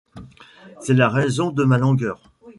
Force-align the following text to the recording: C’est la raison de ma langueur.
C’est 0.79 0.95
la 0.95 1.09
raison 1.09 1.51
de 1.51 1.63
ma 1.63 1.77
langueur. 1.77 2.31